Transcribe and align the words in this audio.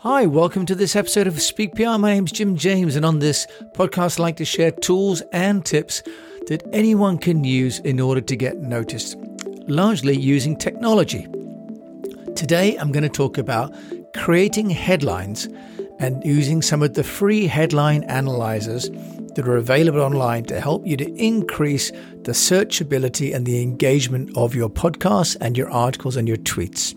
Hi, 0.00 0.26
welcome 0.26 0.66
to 0.66 0.74
this 0.74 0.94
episode 0.94 1.26
of 1.26 1.40
Speak 1.40 1.74
PR. 1.74 1.96
My 1.96 2.12
name's 2.12 2.30
Jim 2.30 2.54
James, 2.54 2.96
and 2.96 3.04
on 3.04 3.18
this 3.18 3.46
podcast, 3.72 4.20
I 4.20 4.24
like 4.24 4.36
to 4.36 4.44
share 4.44 4.70
tools 4.70 5.22
and 5.32 5.64
tips 5.64 6.02
that 6.48 6.62
anyone 6.74 7.16
can 7.16 7.44
use 7.44 7.78
in 7.78 7.98
order 7.98 8.20
to 8.20 8.36
get 8.36 8.58
noticed, 8.58 9.16
largely 9.66 10.14
using 10.14 10.54
technology. 10.54 11.26
Today, 12.36 12.76
I'm 12.76 12.92
going 12.92 13.04
to 13.04 13.08
talk 13.08 13.38
about 13.38 13.74
creating 14.14 14.68
headlines 14.68 15.48
and 15.98 16.22
using 16.24 16.60
some 16.60 16.82
of 16.82 16.92
the 16.92 17.02
free 17.02 17.46
headline 17.46 18.04
analyzers 18.04 18.90
that 18.90 19.48
are 19.48 19.56
available 19.56 20.02
online 20.02 20.44
to 20.44 20.60
help 20.60 20.86
you 20.86 20.98
to 20.98 21.10
increase 21.14 21.90
the 22.22 22.32
searchability 22.32 23.34
and 23.34 23.46
the 23.46 23.62
engagement 23.62 24.36
of 24.36 24.54
your 24.54 24.68
podcasts 24.68 25.38
and 25.40 25.56
your 25.56 25.70
articles 25.70 26.16
and 26.16 26.28
your 26.28 26.36
tweets. 26.38 26.94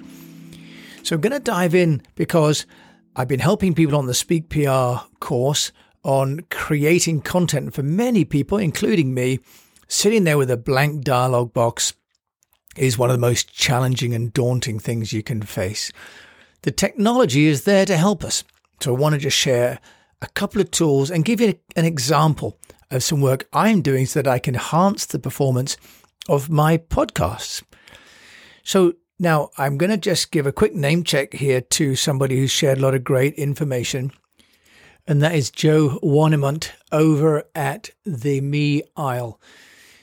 So 1.04 1.16
I'm 1.16 1.22
going 1.22 1.34
to 1.34 1.40
dive 1.40 1.74
in 1.74 2.02
because 2.16 2.66
I've 3.16 3.28
been 3.28 3.40
helping 3.40 3.74
people 3.74 3.98
on 3.98 4.06
the 4.06 4.14
Speak 4.14 4.50
PR 4.50 5.06
course 5.20 5.72
on 6.04 6.42
creating 6.50 7.22
content 7.22 7.74
for 7.74 7.84
many 7.84 8.24
people, 8.24 8.58
including 8.58 9.14
me. 9.14 9.40
Sitting 9.88 10.24
there 10.24 10.38
with 10.38 10.52
a 10.52 10.58
blank 10.58 11.04
dialogue 11.04 11.54
box 11.54 11.94
is 12.78 12.98
one 12.98 13.10
of 13.10 13.16
the 13.16 13.22
most 13.22 13.52
challenging 13.52 14.14
and 14.14 14.32
daunting 14.32 14.80
things 14.80 15.12
you 15.12 15.24
can 15.24 15.42
face. 15.42 15.92
The 16.62 16.72
technology 16.72 17.48
is 17.48 17.64
there 17.64 17.86
to 17.86 17.98
help 17.98 18.24
us. 18.24 18.44
So 18.80 18.96
I 18.96 18.98
want 18.98 19.14
to 19.14 19.20
just 19.20 19.38
share 19.38 19.80
a 20.22 20.28
couple 20.28 20.62
of 20.62 20.72
tools 20.72 21.10
and 21.10 21.26
give 21.26 21.42
you 21.42 21.56
an 21.76 21.86
example 21.86 22.58
of 22.92 23.04
some 23.04 23.22
work 23.22 23.48
I'm 23.54 23.82
doing 23.82 24.06
so 24.06 24.22
that 24.22 24.32
I 24.32 24.40
can 24.40 24.56
enhance 24.56 25.06
the 25.06 25.20
performance 25.20 25.78
of 26.28 26.50
my 26.50 26.78
podcasts. 26.78 27.64
So 28.64 28.94
now 29.20 29.50
I'm 29.58 29.78
going 29.78 29.90
to 29.92 29.98
just 29.98 30.32
give 30.32 30.48
a 30.48 30.52
quick 30.52 30.74
name 30.74 31.04
check 31.04 31.34
here 31.34 31.62
to 31.62 31.96
somebody 31.96 32.38
who's 32.38 32.52
shared 32.52 32.78
a 32.78 32.82
lot 32.82 32.96
of 32.96 33.04
great 33.04 33.34
information. 33.36 34.12
And 35.06 35.22
that 35.22 35.36
is 35.36 35.52
Joe 35.52 36.00
Warnimont 36.02 36.72
over 36.92 37.44
at 37.54 37.90
the 38.06 38.42
Me 38.42 38.84
Isle. 38.96 39.40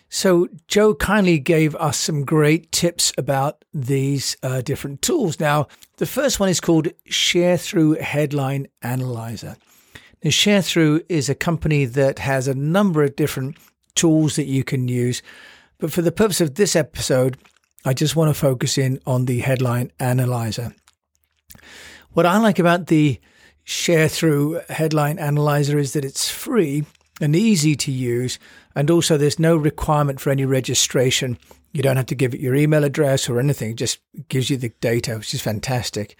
So, 0.09 0.49
Joe 0.69 0.95
kindly 0.95 1.39
gave 1.39 1.75
us 1.77 1.99
some 1.99 2.25
great 2.25 2.71
tips 2.71 3.13
about 3.19 3.65
these 3.75 4.37
uh, 4.43 4.61
different 4.61 5.03
tools. 5.03 5.41
Now, 5.41 5.67
the 5.97 6.07
first 6.07 6.39
one 6.39 6.49
is 6.49 6.61
called 6.61 6.89
Sharethrough 7.09 8.01
Headline 8.01 8.69
Analyzer. 8.83 9.57
Now, 10.23 10.31
Sharethrough 10.31 11.05
is 11.09 11.29
a 11.29 11.35
company 11.35 11.87
that 11.87 12.21
has 12.21 12.47
a 12.47 12.55
number 12.55 13.03
of 13.03 13.17
different 13.17 13.57
tools 13.97 14.37
that 14.37 14.47
you 14.47 14.63
can 14.63 14.87
use. 14.87 15.23
But 15.79 15.93
for 15.93 16.03
the 16.03 16.13
purpose 16.13 16.41
of 16.41 16.55
this 16.55 16.77
episode, 16.77 17.37
I 17.87 17.95
just 17.95 18.17
want 18.17 18.31
to 18.31 18.35
focus 18.35 18.79
in 18.79 18.99
on 19.07 19.27
the 19.27 19.39
headline 19.39 19.93
analyzer. 20.01 20.75
What 22.15 22.27
I 22.27 22.37
like 22.39 22.59
about 22.59 22.89
the 22.89 23.21
Sharethrough 23.65 24.69
Headline 24.69 25.21
Analyzer 25.21 25.79
is 25.79 25.93
that 25.93 26.05
it's 26.05 26.29
free 26.29 26.85
and 27.21 27.37
easy 27.37 27.77
to 27.77 27.93
use, 27.93 28.41
and 28.75 28.91
also 28.91 29.17
there's 29.17 29.39
no 29.39 29.57
requirement 29.57 30.21
for 30.21 30.31
any 30.31 30.45
registration. 30.45 31.39
You 31.73 31.81
don't 31.81 31.97
have 31.97 32.07
to 32.07 32.17
give 32.17 32.35
it 32.35 32.41
your 32.41 32.57
email 32.57 32.83
address 32.83 33.29
or 33.29 33.39
anything, 33.39 33.71
it 33.71 33.77
just 33.77 34.01
gives 34.29 34.51
you 34.51 34.57
the 34.57 34.73
data, 34.81 35.15
which 35.19 35.33
is 35.33 35.41
fantastic. 35.41 36.19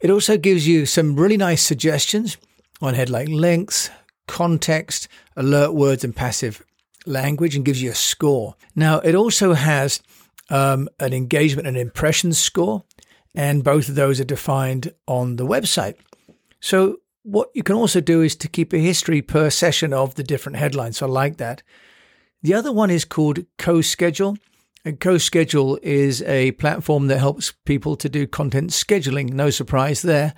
It 0.00 0.10
also 0.10 0.36
gives 0.36 0.66
you 0.66 0.84
some 0.84 1.14
really 1.14 1.36
nice 1.36 1.62
suggestions 1.62 2.38
on 2.82 2.94
headline 2.94 3.30
links, 3.30 3.88
context, 4.26 5.06
alert 5.36 5.74
words, 5.74 6.02
and 6.02 6.14
passive 6.14 6.60
language, 7.06 7.54
and 7.54 7.64
gives 7.64 7.80
you 7.80 7.92
a 7.92 7.94
score. 7.94 8.56
Now, 8.74 8.98
it 8.98 9.14
also 9.14 9.52
has 9.52 10.02
um, 10.48 10.88
an 10.98 11.12
engagement 11.12 11.68
and 11.68 11.76
impression 11.76 12.32
score, 12.32 12.84
and 13.34 13.64
both 13.64 13.88
of 13.88 13.94
those 13.94 14.20
are 14.20 14.24
defined 14.24 14.92
on 15.06 15.36
the 15.36 15.46
website. 15.46 15.96
So 16.60 16.98
what 17.22 17.50
you 17.54 17.62
can 17.62 17.76
also 17.76 18.00
do 18.00 18.22
is 18.22 18.34
to 18.36 18.48
keep 18.48 18.72
a 18.72 18.78
history 18.78 19.22
per 19.22 19.50
session 19.50 19.92
of 19.92 20.14
the 20.14 20.24
different 20.24 20.56
headlines. 20.56 20.98
So 20.98 21.06
I 21.06 21.10
like 21.10 21.36
that. 21.36 21.62
The 22.42 22.54
other 22.54 22.72
one 22.72 22.90
is 22.90 23.04
called 23.04 23.44
CoSchedule. 23.58 24.38
And 24.84 25.00
CoSchedule 25.00 25.80
is 25.82 26.22
a 26.22 26.52
platform 26.52 27.08
that 27.08 27.18
helps 27.18 27.52
people 27.64 27.96
to 27.96 28.08
do 28.08 28.26
content 28.26 28.70
scheduling. 28.70 29.32
No 29.32 29.50
surprise 29.50 30.02
there. 30.02 30.34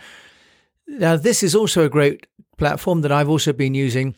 Now, 0.88 1.16
this 1.16 1.42
is 1.42 1.54
also 1.54 1.84
a 1.84 1.90
great 1.90 2.26
platform 2.56 3.02
that 3.02 3.12
I've 3.12 3.28
also 3.28 3.52
been 3.52 3.74
using. 3.74 4.16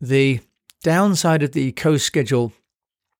The 0.00 0.40
downside 0.84 1.42
of 1.42 1.52
the 1.52 1.72
CoSchedule 1.72 2.52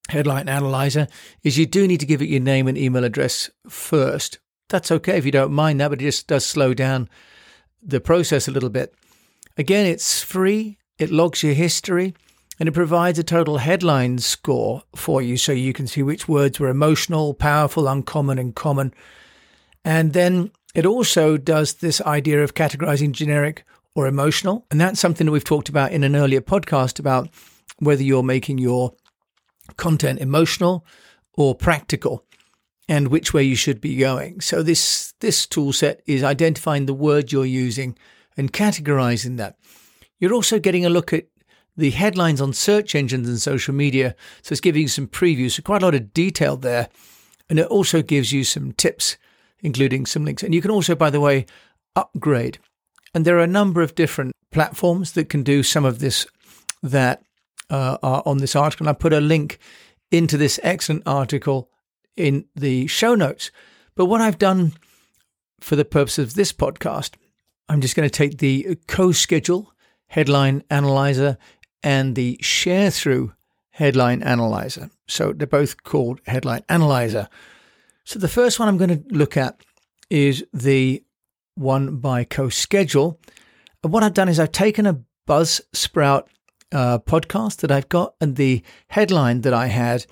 headline 0.08 0.48
analyzer 0.48 1.06
is 1.42 1.58
you 1.58 1.66
do 1.66 1.86
need 1.86 2.00
to 2.00 2.06
give 2.06 2.22
it 2.22 2.28
your 2.28 2.40
name 2.40 2.68
and 2.68 2.76
email 2.76 3.04
address 3.04 3.50
first. 3.68 4.38
That's 4.68 4.90
okay 4.90 5.18
if 5.18 5.24
you 5.24 5.32
don't 5.32 5.52
mind 5.52 5.80
that, 5.80 5.88
but 5.88 6.00
it 6.00 6.04
just 6.04 6.26
does 6.26 6.44
slow 6.44 6.74
down 6.74 7.08
the 7.82 8.00
process 8.00 8.48
a 8.48 8.52
little 8.52 8.70
bit. 8.70 8.94
Again, 9.56 9.86
it's 9.86 10.22
free, 10.22 10.78
it 10.98 11.10
logs 11.10 11.42
your 11.42 11.54
history, 11.54 12.14
and 12.58 12.68
it 12.68 12.72
provides 12.72 13.18
a 13.18 13.24
total 13.24 13.58
headline 13.58 14.18
score 14.18 14.82
for 14.94 15.20
you 15.20 15.36
so 15.36 15.52
you 15.52 15.72
can 15.72 15.86
see 15.86 16.02
which 16.02 16.28
words 16.28 16.60
were 16.60 16.68
emotional, 16.68 17.34
powerful, 17.34 17.88
uncommon, 17.88 18.38
and 18.38 18.54
common. 18.54 18.94
And 19.84 20.12
then 20.12 20.52
it 20.74 20.86
also 20.86 21.36
does 21.36 21.74
this 21.74 22.00
idea 22.02 22.42
of 22.42 22.54
categorizing 22.54 23.12
generic 23.12 23.64
or 23.94 24.06
emotional. 24.06 24.64
And 24.70 24.80
that's 24.80 25.00
something 25.00 25.26
that 25.26 25.32
we've 25.32 25.44
talked 25.44 25.68
about 25.68 25.92
in 25.92 26.04
an 26.04 26.16
earlier 26.16 26.40
podcast 26.40 26.98
about 26.98 27.28
whether 27.78 28.02
you're 28.02 28.22
making 28.22 28.58
your 28.58 28.94
content 29.76 30.20
emotional 30.20 30.84
or 31.34 31.54
practical 31.54 32.24
and 32.88 33.08
which 33.08 33.32
way 33.32 33.42
you 33.42 33.56
should 33.56 33.80
be 33.80 33.96
going. 33.96 34.40
So 34.40 34.62
this 34.62 35.14
this 35.20 35.46
tool 35.46 35.72
set 35.72 36.02
is 36.06 36.22
identifying 36.22 36.86
the 36.86 36.94
word 36.94 37.32
you're 37.32 37.44
using 37.44 37.96
and 38.36 38.52
categorizing 38.52 39.36
that. 39.36 39.56
You're 40.18 40.34
also 40.34 40.58
getting 40.58 40.84
a 40.84 40.90
look 40.90 41.12
at 41.12 41.26
the 41.76 41.90
headlines 41.90 42.40
on 42.40 42.52
search 42.52 42.94
engines 42.94 43.28
and 43.28 43.40
social 43.40 43.74
media. 43.74 44.14
So 44.42 44.52
it's 44.52 44.60
giving 44.60 44.82
you 44.82 44.88
some 44.88 45.06
previews, 45.06 45.52
so 45.52 45.62
quite 45.62 45.82
a 45.82 45.84
lot 45.84 45.94
of 45.94 46.12
detail 46.12 46.56
there. 46.56 46.88
And 47.48 47.58
it 47.58 47.66
also 47.66 48.02
gives 48.02 48.32
you 48.32 48.44
some 48.44 48.72
tips, 48.72 49.16
including 49.62 50.06
some 50.06 50.24
links. 50.24 50.42
And 50.42 50.54
you 50.54 50.62
can 50.62 50.70
also, 50.70 50.94
by 50.94 51.10
the 51.10 51.20
way, 51.20 51.46
upgrade. 51.96 52.58
And 53.14 53.24
there 53.24 53.36
are 53.36 53.42
a 53.42 53.46
number 53.46 53.82
of 53.82 53.94
different 53.94 54.32
platforms 54.50 55.12
that 55.12 55.28
can 55.28 55.42
do 55.42 55.62
some 55.62 55.84
of 55.84 55.98
this 55.98 56.26
that 56.82 57.22
uh, 57.70 57.98
are 58.02 58.22
on 58.26 58.38
this 58.38 58.56
article. 58.56 58.86
And 58.86 58.96
I 58.96 58.98
put 58.98 59.12
a 59.12 59.20
link 59.20 59.58
into 60.10 60.36
this 60.36 60.60
excellent 60.62 61.02
article 61.06 61.70
in 62.16 62.44
the 62.54 62.86
show 62.86 63.14
notes. 63.14 63.50
But 63.94 64.06
what 64.06 64.20
I've 64.20 64.38
done 64.38 64.72
for 65.60 65.76
the 65.76 65.84
purpose 65.84 66.18
of 66.18 66.34
this 66.34 66.52
podcast, 66.52 67.14
I'm 67.68 67.80
just 67.80 67.96
going 67.96 68.08
to 68.08 68.12
take 68.12 68.38
the 68.38 68.76
CoSchedule 68.86 69.66
headline 70.08 70.62
analyzer 70.70 71.38
and 71.82 72.14
the 72.14 72.38
Sharethrough 72.42 73.32
headline 73.70 74.22
analyzer. 74.22 74.90
So 75.08 75.32
they're 75.32 75.46
both 75.46 75.82
called 75.82 76.20
headline 76.26 76.64
analyzer. 76.68 77.28
So 78.04 78.18
the 78.18 78.28
first 78.28 78.58
one 78.58 78.68
I'm 78.68 78.76
going 78.76 79.02
to 79.02 79.14
look 79.14 79.36
at 79.36 79.62
is 80.10 80.44
the 80.52 81.02
one 81.54 81.96
by 81.96 82.24
CoSchedule. 82.24 83.16
And 83.82 83.92
what 83.92 84.02
I've 84.02 84.14
done 84.14 84.28
is 84.28 84.38
I've 84.38 84.52
taken 84.52 84.86
a 84.86 85.00
Buzzsprout 85.26 86.24
uh, 86.72 86.98
podcast 86.98 87.58
that 87.58 87.70
I've 87.70 87.88
got, 87.88 88.14
and 88.20 88.36
the 88.36 88.62
headline 88.88 89.42
that 89.42 89.54
I 89.54 89.66
had 89.66 90.06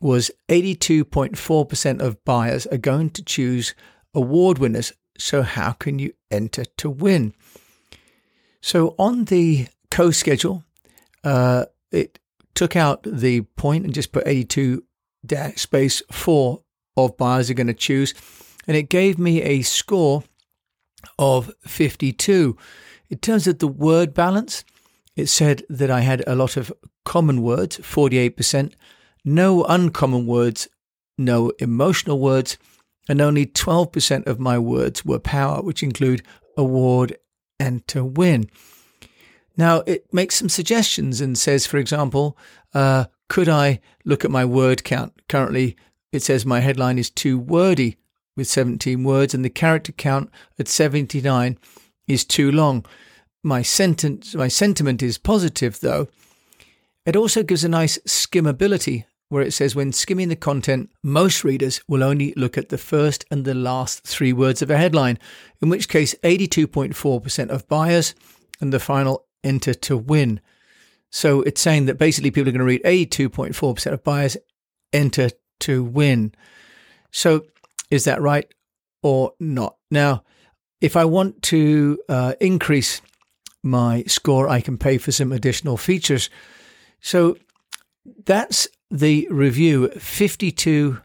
was 0.00 0.30
82.4% 0.48 2.00
of 2.00 2.24
buyers 2.24 2.66
are 2.66 2.78
going 2.78 3.10
to 3.10 3.22
choose 3.22 3.74
award 4.14 4.58
winners. 4.58 4.92
So, 5.18 5.42
how 5.42 5.72
can 5.72 5.98
you 5.98 6.12
enter 6.30 6.64
to 6.64 6.90
win? 6.90 7.34
So, 8.60 8.94
on 8.98 9.26
the 9.26 9.68
CoSchedule, 9.90 10.64
uh, 11.24 11.66
it 11.90 12.18
took 12.54 12.76
out 12.76 13.02
the 13.02 13.42
point 13.42 13.84
and 13.84 13.94
just 13.94 14.12
put 14.12 14.26
82 14.26 14.82
space 15.56 16.02
4 16.10 16.62
of 16.96 17.16
buyers 17.16 17.50
are 17.50 17.54
going 17.54 17.66
to 17.66 17.74
choose. 17.74 18.14
And 18.66 18.76
it 18.76 18.88
gave 18.88 19.18
me 19.18 19.42
a 19.42 19.62
score 19.62 20.24
of 21.18 21.52
52. 21.66 22.56
In 23.10 23.18
terms 23.18 23.46
of 23.46 23.58
the 23.58 23.68
word 23.68 24.14
balance, 24.14 24.64
it 25.20 25.28
said 25.28 25.62
that 25.68 25.90
I 25.90 26.00
had 26.00 26.24
a 26.26 26.34
lot 26.34 26.56
of 26.56 26.72
common 27.04 27.42
words, 27.42 27.78
48%, 27.78 28.72
no 29.24 29.64
uncommon 29.64 30.26
words, 30.26 30.68
no 31.18 31.52
emotional 31.58 32.18
words, 32.18 32.58
and 33.08 33.20
only 33.20 33.46
12% 33.46 34.26
of 34.26 34.40
my 34.40 34.58
words 34.58 35.04
were 35.04 35.18
power, 35.18 35.62
which 35.62 35.82
include 35.82 36.22
award 36.56 37.16
and 37.58 37.86
to 37.88 38.04
win. 38.04 38.50
Now, 39.56 39.82
it 39.86 40.12
makes 40.12 40.36
some 40.36 40.48
suggestions 40.48 41.20
and 41.20 41.36
says, 41.36 41.66
for 41.66 41.76
example, 41.76 42.38
uh, 42.72 43.06
could 43.28 43.48
I 43.48 43.80
look 44.04 44.24
at 44.24 44.30
my 44.30 44.44
word 44.44 44.84
count? 44.84 45.12
Currently, 45.28 45.76
it 46.12 46.22
says 46.22 46.46
my 46.46 46.60
headline 46.60 46.98
is 46.98 47.10
too 47.10 47.38
wordy 47.38 47.98
with 48.36 48.48
17 48.48 49.04
words, 49.04 49.34
and 49.34 49.44
the 49.44 49.50
character 49.50 49.92
count 49.92 50.30
at 50.58 50.68
79 50.68 51.58
is 52.08 52.24
too 52.24 52.50
long. 52.50 52.86
My 53.42 53.62
sentence, 53.62 54.34
my 54.34 54.48
sentiment 54.48 55.02
is 55.02 55.18
positive, 55.18 55.80
though. 55.80 56.08
It 57.06 57.16
also 57.16 57.42
gives 57.42 57.64
a 57.64 57.68
nice 57.68 57.98
skimmability 58.06 59.04
where 59.30 59.42
it 59.42 59.52
says 59.52 59.74
when 59.74 59.92
skimming 59.92 60.28
the 60.28 60.36
content, 60.36 60.90
most 61.02 61.44
readers 61.44 61.80
will 61.88 62.02
only 62.02 62.34
look 62.36 62.58
at 62.58 62.68
the 62.68 62.76
first 62.76 63.24
and 63.30 63.44
the 63.44 63.54
last 63.54 64.02
three 64.02 64.32
words 64.32 64.60
of 64.60 64.70
a 64.70 64.76
headline, 64.76 65.18
in 65.62 65.68
which 65.68 65.88
case 65.88 66.14
82.4% 66.22 67.48
of 67.48 67.66
buyers 67.68 68.14
and 68.60 68.72
the 68.72 68.80
final 68.80 69.26
enter 69.44 69.72
to 69.72 69.96
win. 69.96 70.40
So 71.10 71.42
it's 71.42 71.60
saying 71.60 71.86
that 71.86 71.98
basically 71.98 72.30
people 72.30 72.48
are 72.48 72.52
going 72.52 72.58
to 72.58 72.64
read 72.64 72.82
82.4% 72.82 73.92
of 73.92 74.04
buyers 74.04 74.36
enter 74.92 75.30
to 75.60 75.84
win. 75.84 76.34
So 77.12 77.46
is 77.90 78.04
that 78.04 78.20
right 78.20 78.52
or 79.02 79.32
not? 79.38 79.76
Now, 79.90 80.24
if 80.80 80.96
I 80.96 81.04
want 81.04 81.42
to 81.42 81.98
uh, 82.08 82.34
increase 82.40 83.00
my 83.62 84.04
score, 84.06 84.48
I 84.48 84.60
can 84.60 84.78
pay 84.78 84.98
for 84.98 85.12
some 85.12 85.32
additional 85.32 85.76
features. 85.76 86.30
So 87.00 87.36
that's 88.24 88.68
the 88.90 89.28
review 89.30 89.88
52 89.90 91.00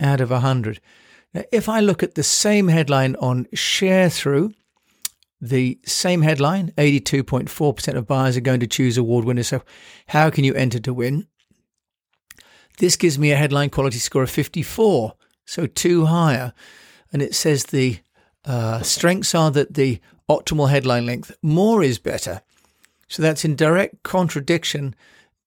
out 0.00 0.20
of 0.20 0.30
100. 0.30 0.80
Now, 1.32 1.42
if 1.52 1.68
I 1.68 1.80
look 1.80 2.02
at 2.02 2.14
the 2.14 2.22
same 2.22 2.68
headline 2.68 3.16
on 3.16 3.46
Sharethrough, 3.54 4.54
the 5.40 5.78
same 5.86 6.22
headline 6.22 6.72
82.4% 6.76 7.94
of 7.94 8.06
buyers 8.06 8.36
are 8.36 8.42
going 8.42 8.60
to 8.60 8.66
choose 8.66 8.98
award 8.98 9.24
winners. 9.24 9.48
So, 9.48 9.62
how 10.08 10.28
can 10.28 10.44
you 10.44 10.54
enter 10.54 10.80
to 10.80 10.92
win? 10.92 11.28
This 12.78 12.96
gives 12.96 13.18
me 13.18 13.30
a 13.30 13.36
headline 13.36 13.70
quality 13.70 13.98
score 13.98 14.22
of 14.22 14.30
54, 14.30 15.14
so 15.46 15.66
two 15.66 16.06
higher. 16.06 16.52
And 17.12 17.22
it 17.22 17.34
says 17.34 17.64
the 17.64 18.00
uh, 18.44 18.82
strengths 18.82 19.34
are 19.34 19.50
that 19.50 19.74
the 19.74 20.00
optimal 20.30 20.70
headline 20.70 21.04
length, 21.04 21.32
more 21.42 21.82
is 21.82 21.98
better. 21.98 22.40
So 23.08 23.22
that's 23.22 23.44
in 23.44 23.56
direct 23.56 24.02
contradiction 24.04 24.94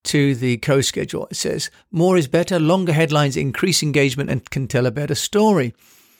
to 0.04 0.36
the 0.36 0.58
CoSchedule. 0.58 1.32
It 1.32 1.36
says 1.36 1.72
more 1.92 2.18
is 2.18 2.28
better, 2.28 2.60
longer 2.60 2.92
headlines 2.94 3.38
increase 3.38 3.82
engagement 3.82 4.30
and 4.30 4.50
can 4.50 4.68
tell 4.68 4.86
a 4.86 4.92
better 4.92 5.16
story. 5.16 5.68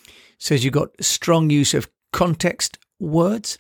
It 0.08 0.14
says 0.40 0.64
you've 0.64 0.74
got 0.74 1.04
strong 1.04 1.50
use 1.50 1.74
of 1.74 1.90
context 2.14 2.78
words 3.00 3.58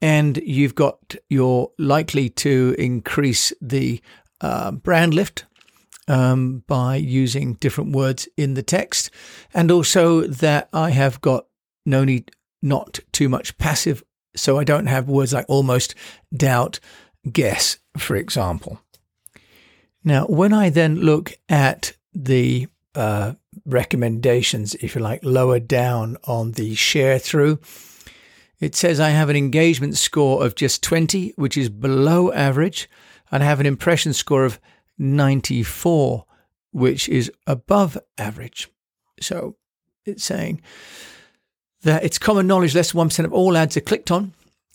and 0.00 0.36
you've 0.38 0.76
got 0.76 1.16
you're 1.28 1.70
likely 1.78 2.28
to 2.30 2.74
increase 2.78 3.52
the 3.60 4.00
uh, 4.40 4.70
brand 4.70 5.14
lift 5.14 5.44
um, 6.06 6.62
by 6.66 6.96
using 6.96 7.54
different 7.54 7.94
words 7.94 8.28
in 8.36 8.54
the 8.54 8.62
text, 8.62 9.10
and 9.52 9.70
also 9.70 10.22
that 10.22 10.68
I 10.72 10.90
have 10.90 11.20
got 11.20 11.46
no 11.84 12.04
need, 12.04 12.30
not 12.62 13.00
too 13.12 13.28
much 13.28 13.58
passive, 13.58 14.02
so 14.38 14.58
I 14.58 14.64
don't 14.64 14.86
have 14.86 15.08
words 15.08 15.32
like 15.32 15.46
almost, 15.48 15.94
doubt, 16.34 16.80
guess, 17.30 17.78
for 17.96 18.16
example. 18.16 18.80
Now, 20.04 20.26
when 20.26 20.52
I 20.52 20.70
then 20.70 20.96
look 20.96 21.32
at 21.48 21.92
the 22.14 22.68
uh, 22.94 23.34
recommendations, 23.66 24.74
if 24.76 24.94
you 24.94 25.00
like, 25.00 25.24
lower 25.24 25.60
down 25.60 26.16
on 26.24 26.52
the 26.52 26.74
Sharethrough, 26.74 27.58
it 28.60 28.74
says 28.74 28.98
I 28.98 29.10
have 29.10 29.28
an 29.28 29.36
engagement 29.36 29.96
score 29.96 30.44
of 30.44 30.54
just 30.54 30.82
20, 30.82 31.34
which 31.36 31.56
is 31.56 31.68
below 31.68 32.32
average, 32.32 32.88
and 33.30 33.42
I 33.42 33.46
have 33.46 33.60
an 33.60 33.66
impression 33.66 34.12
score 34.12 34.44
of 34.44 34.58
94, 34.98 36.24
which 36.72 37.08
is 37.08 37.30
above 37.46 37.96
average. 38.16 38.68
So 39.20 39.56
it's 40.04 40.24
saying 40.24 40.60
that 41.88 42.04
it's 42.04 42.18
common 42.18 42.46
knowledge 42.46 42.74
less 42.74 42.92
than 42.92 43.08
1% 43.08 43.24
of 43.24 43.32
all 43.32 43.56
ads 43.56 43.76
are 43.76 43.80
clicked 43.80 44.10
on. 44.10 44.32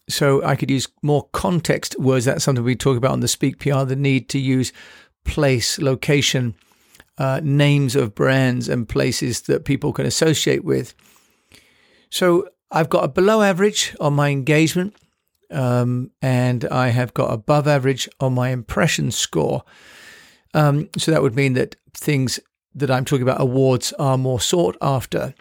So 0.10 0.44
I 0.44 0.56
could 0.56 0.69
use 0.69 0.88
more 1.01 1.30
context 1.31 1.98
words. 2.00 2.25
That's 2.25 2.44
something 2.44 2.63
we 2.63 2.75
talk 2.75 2.98
about 2.98 3.12
on 3.12 3.21
the 3.21 3.27
Speak 3.27 3.60
PR 3.60 3.83
the 3.83 3.95
need 3.95 4.27
to 4.30 4.39
use 4.39 4.74
place, 5.24 5.80
location, 5.80 6.56
uh, 7.18 7.39
names 7.44 7.95
of 7.95 8.13
brands 8.13 8.68
and 8.68 8.89
places 8.89 9.42
that 9.42 9.65
people 9.65 9.94
can 9.94 10.06
associate 10.06 10.65
with. 10.65 10.94
So 12.10 12.50
I've 12.71 12.89
got 12.89 13.06
a 13.06 13.07
below 13.07 13.42
average 13.42 13.95
on 14.00 14.13
my 14.13 14.30
engagement, 14.30 14.95
um, 15.51 16.12
and 16.21 16.65
I 16.65 16.89
have 16.89 17.13
got 17.13 17.31
above 17.31 17.68
average 17.68 18.10
on 18.19 18.33
my 18.33 18.50
impression 18.50 19.12
score. 19.12 19.63
Um, 20.54 20.89
so 20.98 21.12
that 21.12 21.21
would 21.21 21.36
mean 21.36 21.54
that 21.54 21.75
things 21.94 22.39
that 22.75 22.92
I'm 22.92 23.06
talking 23.06 23.24
about, 23.24 23.39
awards, 23.39 23.94
are 23.94 24.18
more 24.18 24.39
sought 24.39 24.75
after. 24.81 25.33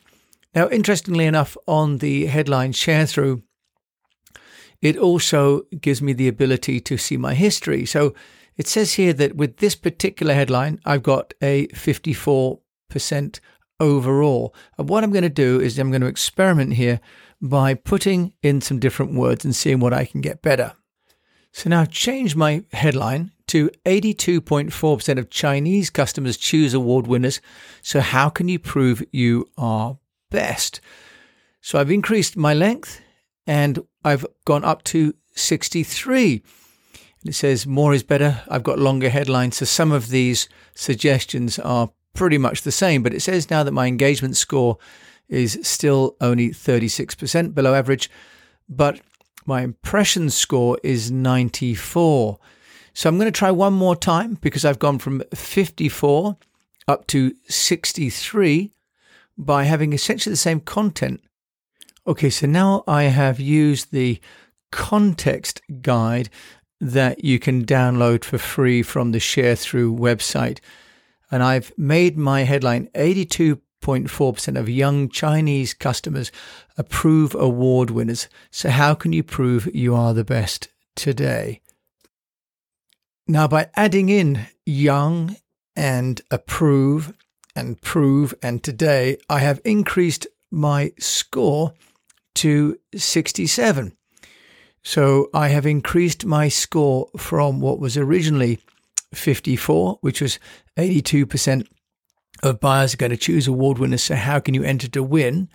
Now, 0.55 0.69
interestingly 0.69 1.27
enough, 1.27 1.57
on 1.67 1.99
the 1.99 2.27
headline 2.27 2.73
Sharethrough, 2.73 3.43
it 4.83 4.97
also 4.97 5.63
gives 5.81 6.03
me 6.03 6.13
the 6.13 6.29
ability 6.29 6.81
to 6.81 6.99
see 6.99 7.17
my 7.17 7.35
history. 7.35 7.87
So 7.87 8.15
it 8.57 8.67
says 8.67 8.95
here 8.95 9.13
that 9.15 9.37
with 9.37 9.59
this 9.59 9.77
particular 9.77 10.35
headline, 10.35 10.81
I've 10.85 11.03
got 11.03 11.33
a 11.41 11.69
54% 11.69 13.41
overall. 13.81 14.55
And 14.77 14.89
what 14.89 15.05
I'm 15.05 15.13
going 15.13 15.23
to 15.23 15.31
do 15.31 15.61
is 15.61 15.79
I'm 15.79 15.91
going 15.91 16.03
to 16.03 16.07
experiment 16.07 16.75
here 16.75 17.01
by 17.41 17.75
putting 17.75 18.35
in 18.43 18.61
some 18.61 18.79
different 18.79 19.15
words 19.15 19.45
and 19.45 19.55
seeing 19.57 19.81
what 19.81 19.95
I 19.95 20.05
can 20.05 20.21
get 20.21 20.43
better. 20.43 20.75
So 21.53 21.71
now 21.71 21.85
change 21.85 22.35
my 22.35 22.65
headline 22.73 23.33
to 23.49 23.71
82.4% 23.85 25.19
of 25.19 25.31
Chinese 25.31 25.91
customers 25.91 26.37
choose 26.37 26.73
award 26.73 27.07
winners. 27.07 27.41
So 27.83 28.01
how 28.01 28.31
can 28.31 28.49
you 28.49 28.59
prove 28.59 29.03
you 29.13 29.49
are 29.59 29.99
best? 30.33 30.81
So 31.61 31.79
I've 31.79 31.91
increased 31.91 32.37
my 32.37 32.55
length 32.55 33.01
and 33.47 33.85
I've 34.05 34.27
gone 34.45 34.65
up 34.65 34.83
to 34.85 35.15
63. 35.35 36.43
And 37.21 37.31
It 37.31 37.35
says 37.35 37.67
more 37.67 37.95
is 37.95 38.03
better. 38.03 38.43
I've 38.49 38.65
got 38.65 38.79
longer 38.79 39.11
headlines. 39.11 39.57
So 39.59 39.65
some 39.65 39.93
of 39.93 40.09
these 40.09 40.49
suggestions 40.75 41.59
are 41.59 41.91
pretty 42.15 42.39
much 42.39 42.63
the 42.63 42.73
same, 42.73 43.03
but 43.03 43.15
it 43.15 43.21
says 43.21 43.51
now 43.51 43.63
that 43.63 43.73
my 43.73 43.87
engagement 43.87 44.37
score 44.37 44.79
is 45.29 45.59
still 45.63 46.17
only 46.21 46.51
36% 46.51 47.55
below 47.55 47.75
average, 47.75 48.11
but 48.69 49.01
my 49.47 49.63
impression 49.63 50.31
score 50.31 50.79
is 50.83 51.11
94. 51.11 52.39
So 52.95 53.09
I'm 53.09 53.17
going 53.17 53.27
to 53.27 53.39
try 53.39 53.51
one 53.51 53.73
more 53.73 53.97
time 53.97 54.37
because 54.41 54.65
I've 54.65 54.79
gone 54.79 54.99
from 54.99 55.23
54 55.35 56.37
up 56.87 57.07
to 57.09 57.35
63 57.49 58.73
by 59.37 59.65
having 59.65 59.93
essentially 59.93 60.33
the 60.33 60.37
same 60.37 60.61
content. 60.61 61.21
Okay, 62.07 62.31
so 62.31 62.47
now 62.47 62.85
I 62.87 63.05
have 63.05 63.39
used 63.39 63.93
the 63.93 64.21
context 64.71 65.61
guide 65.83 66.29
that 66.81 67.25
you 67.25 67.39
can 67.39 67.65
download 67.65 68.25
for 68.25 68.39
free 68.39 68.83
from 68.83 69.13
the 69.13 69.19
Sharethrough 69.19 69.97
website. 69.97 70.59
And 71.31 71.43
I've 71.43 71.73
made 71.79 72.19
my 72.19 72.43
headline 72.43 72.89
82.4% 72.95 74.59
of 74.59 74.69
young 74.69 75.09
Chinese 75.09 75.75
customers 75.75 76.33
approve 76.77 77.37
award 77.37 77.91
winners. 77.91 78.29
So, 78.51 78.69
how 78.69 78.95
can 78.95 79.13
you 79.13 79.23
prove 79.23 79.69
you 79.73 79.95
are 79.95 80.13
the 80.13 80.25
best 80.25 80.69
today? 80.97 81.61
Now, 83.29 83.47
by 83.47 83.71
adding 83.77 84.09
in 84.09 84.47
young 84.67 85.37
and 85.77 86.21
approve 86.31 87.15
and 87.55 87.81
prove 87.81 88.35
and 88.43 88.63
today, 88.63 89.19
I 89.29 89.41
have 89.41 89.61
increased 89.65 90.27
my 90.51 90.93
score 90.99 91.75
to 92.37 92.79
67. 92.95 93.97
So 94.83 95.29
I 95.33 95.49
have 95.49 95.67
increased 95.67 96.25
my 96.25 96.49
score 96.49 97.09
from 97.17 97.61
what 97.61 97.79
was 97.79 97.97
originally 97.97 98.59
54, 99.15 99.99
which 100.01 100.21
was 100.21 100.39
82% 100.77 101.67
of 102.43 102.61
buyers 102.61 102.95
are 102.95 102.97
going 102.97 103.11
to 103.11 103.17
choose 103.17 103.47
award 103.47 103.79
winners. 103.79 104.03
So 104.03 104.17
how 104.17 104.41
can 104.41 104.55
you 104.55 104.65
enter 104.65 104.89
to 104.89 105.03
win? 105.03 105.49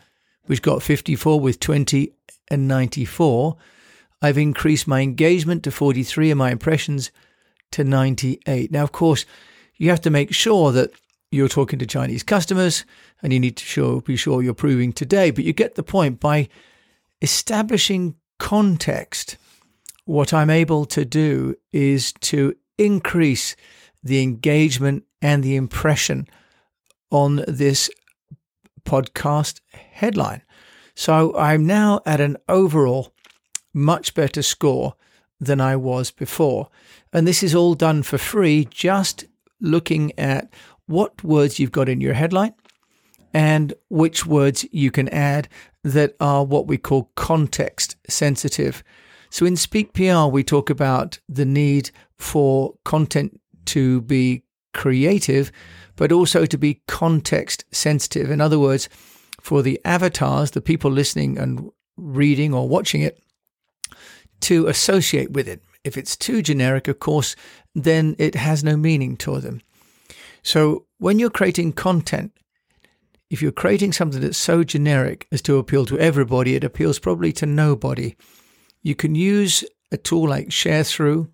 Which 0.46 0.62
got 0.62 0.82
54 0.82 1.39
with 1.39 1.60
20 1.60 2.13
and 2.50 2.68
94. 2.68 3.58
I've 4.22 4.38
increased 4.38 4.88
my 4.88 5.01
engagement 5.01 5.63
to 5.63 5.72
43 5.72 6.32
and 6.32 6.38
my 6.38 6.51
impressions 6.51 7.12
to 7.72 7.84
98. 7.84 8.72
Now, 8.72 8.84
of 8.84 8.92
course, 8.92 9.25
you 9.75 9.89
have 9.89 10.01
to 10.01 10.10
make 10.10 10.34
sure 10.34 10.72
that 10.72 10.92
you're 11.31 11.48
talking 11.48 11.79
to 11.79 11.86
Chinese 11.86 12.24
customers 12.24 12.86
and 13.22 13.34
you 13.34 13.39
need 13.39 13.57
to 13.57 13.65
show, 13.65 14.01
be 14.01 14.15
sure 14.15 14.41
you're 14.41 14.53
proving 14.53 14.93
today. 14.93 15.31
But 15.31 15.43
you 15.43 15.53
get 15.53 15.75
the 15.75 15.84
point 15.84 16.19
by 16.19 16.48
establishing 17.22 18.15
context, 18.39 19.38
what 20.05 20.34
I'm 20.34 20.50
able 20.50 20.86
to 20.86 21.03
do 21.03 21.55
is 21.72 22.13
to 22.22 22.55
increase 22.77 23.55
the 24.03 24.22
engagement 24.22 25.03
and 25.22 25.43
the 25.43 25.55
impression 25.55 26.27
on 27.12 27.43
this 27.48 27.89
podcast 28.86 29.60
headline. 29.74 30.43
So 30.96 31.36
I'm 31.38 31.65
now 31.65 32.01
at 32.05 32.22
an 32.22 32.38
overall 32.48 33.13
much 33.74 34.13
better 34.13 34.41
score 34.41 34.96
than 35.39 35.62
I 35.62 35.75
was 35.75 36.10
before. 36.10 36.69
And 37.13 37.27
this 37.27 37.43
is 37.43 37.53
all 37.53 37.75
done 37.75 38.03
for 38.03 38.17
free, 38.17 38.65
just 38.69 39.25
looking 39.60 40.17
at 40.17 40.51
what 40.88 41.24
words 41.24 41.60
you've 41.60 41.72
got 41.72 41.88
in 41.88 42.01
your 42.01 42.13
headline 42.13 42.53
and 43.34 43.74
which 43.89 44.25
words 44.25 44.65
you 44.72 44.89
can 44.89 45.08
add 45.10 45.48
that 45.84 46.15
are 46.20 46.44
what 46.44 46.67
we 46.67 46.77
call 46.77 47.12
context 47.15 47.96
sensitive. 48.10 48.84
So 49.29 49.46
in 49.46 49.56
Speak 49.56 49.94
PR, 49.94 50.25
we 50.25 50.44
talk 50.44 50.70
about 50.70 51.20
the 51.29 51.46
need 51.46 51.91
for 52.15 52.74
content 52.84 53.39
to 53.65 54.01
be 54.01 54.44
creative, 54.74 55.51
but 55.96 56.12
also 56.12 56.46
to 56.46 56.58
be 56.58 56.82
context 56.88 57.65
sensitive. 57.72 58.32
In 58.32 58.41
other 58.41 58.60
words, 58.60 58.89
for 59.41 59.62
the 59.62 59.79
avatars, 59.86 60.51
the 60.51 60.62
people 60.62 60.91
listening 60.91 61.38
and 61.38 61.70
reading 61.98 62.53
or 62.53 62.67
watching 62.67 63.01
it, 63.01 63.20
to 64.41 64.67
associate 64.67 65.32
with 65.32 65.48
it. 65.48 65.62
If 65.84 65.98
it's 65.98 66.15
too 66.15 66.41
generic, 66.41 66.88
of 66.88 67.00
course, 67.00 67.36
then 67.74 68.15
it 68.20 68.36
has 68.36 68.63
no 68.63 68.77
meaning 68.77 69.17
to 69.17 69.39
them. 69.39 69.62
So 70.48 70.86
when 70.98 71.20
you're 71.20 71.30
creating 71.30 71.74
content, 71.74 72.32
if 73.30 73.42
you're 73.42 73.51
creating 73.51 73.92
something 73.92 74.22
that's 74.22 74.38
so 74.38 74.63
generic 74.63 75.27
as 75.30 75.42
to 75.42 75.58
appeal 75.58 75.86
to 75.88 76.00
everybody, 76.00 76.56
it 76.56 76.63
appeals 76.63 77.00
probably 77.00 77.34
to 77.34 77.46
nobody. 77.46 78.16
You 78.82 78.96
can 78.96 79.13
use 79.13 79.66
a 79.92 79.98
tool 79.98 80.30
like 80.30 80.48
Sharethrough 80.48 81.27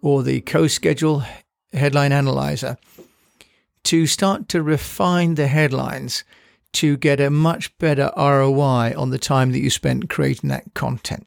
or 0.00 0.22
the 0.22 0.42
CoSchedule 0.42 1.26
Headline 1.72 2.12
Analyzer 2.12 2.76
to 3.82 4.06
start 4.06 4.48
to 4.50 4.62
refine 4.62 5.34
the 5.34 5.48
headlines 5.48 6.22
to 6.74 6.96
get 6.96 7.18
a 7.18 7.30
much 7.30 7.76
better 7.78 8.12
ROI 8.16 8.94
on 8.96 9.10
the 9.10 9.18
time 9.18 9.50
that 9.50 9.58
you 9.58 9.70
spent 9.70 10.08
creating 10.08 10.50
that 10.50 10.72
content. 10.74 11.26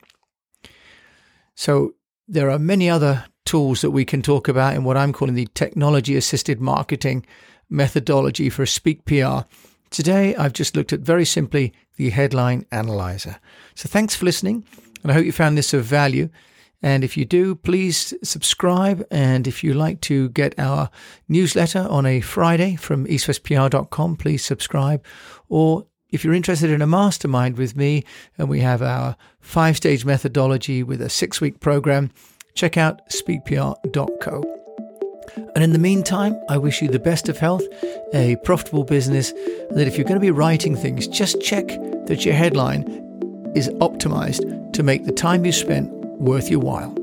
So 1.53 1.95
there 2.29 2.49
are 2.49 2.59
many 2.59 2.89
other 2.89 3.25
tools 3.49 3.81
that 3.81 3.89
we 3.89 4.05
can 4.05 4.21
talk 4.21 4.47
about 4.47 4.75
in 4.75 4.83
what 4.83 4.95
I'm 4.95 5.11
calling 5.11 5.33
the 5.33 5.47
technology 5.55 6.15
assisted 6.15 6.61
marketing 6.61 7.25
methodology 7.67 8.47
for 8.47 8.63
Speak 8.67 9.05
PR. 9.05 9.39
Today, 9.89 10.35
I've 10.35 10.53
just 10.53 10.75
looked 10.75 10.93
at 10.93 10.99
very 10.99 11.25
simply 11.25 11.73
the 11.97 12.11
headline 12.11 12.67
analyzer. 12.71 13.37
So 13.73 13.89
thanks 13.89 14.13
for 14.13 14.25
listening, 14.25 14.65
and 15.01 15.11
I 15.11 15.15
hope 15.15 15.25
you 15.25 15.31
found 15.31 15.57
this 15.57 15.73
of 15.73 15.83
value. 15.83 16.29
And 16.83 17.03
if 17.03 17.17
you 17.17 17.25
do, 17.25 17.55
please 17.55 18.13
subscribe. 18.21 19.03
And 19.09 19.47
if 19.47 19.63
you 19.63 19.73
like 19.73 19.99
to 20.01 20.29
get 20.29 20.53
our 20.59 20.91
newsletter 21.27 21.87
on 21.89 22.05
a 22.05 22.21
Friday 22.21 22.75
from 22.75 23.07
eastwestpr.com, 23.07 24.17
please 24.17 24.45
subscribe. 24.45 25.03
Or 25.47 25.87
if 26.11 26.23
you're 26.23 26.35
interested 26.35 26.69
in 26.69 26.83
a 26.83 26.87
mastermind 26.87 27.57
with 27.57 27.75
me, 27.75 28.03
and 28.37 28.47
we 28.47 28.59
have 28.59 28.83
our 28.83 29.17
five 29.39 29.75
stage 29.75 30.05
methodology 30.05 30.83
with 30.83 31.01
a 31.01 31.09
six 31.09 31.41
week 31.41 31.59
program, 31.59 32.11
check 32.59 32.75
out 32.75 33.01
speakpr.co. 33.07 34.55
And 35.55 35.63
in 35.63 35.71
the 35.71 35.79
meantime, 35.79 36.37
I 36.49 36.57
wish 36.57 36.81
you 36.81 36.89
the 36.89 36.99
best 36.99 37.29
of 37.29 37.37
health, 37.37 37.63
a 38.13 38.35
profitable 38.43 38.83
business, 38.83 39.31
and 39.69 39.77
that 39.77 39.87
if 39.87 39.97
you're 39.97 40.03
going 40.03 40.19
to 40.19 40.19
be 40.19 40.31
writing 40.31 40.75
things, 40.75 41.07
just 41.07 41.41
check 41.41 41.67
that 42.07 42.25
your 42.25 42.33
headline 42.33 42.83
is 43.55 43.69
optimized 43.79 44.73
to 44.73 44.83
make 44.83 45.05
the 45.05 45.13
time 45.13 45.45
you 45.45 45.53
spent 45.53 45.89
worth 46.19 46.49
your 46.49 46.59
while. 46.59 46.93